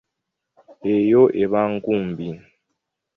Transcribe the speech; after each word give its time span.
Eyo 0.93 1.21
eba 1.43 1.61
nkumbi. 1.73 2.27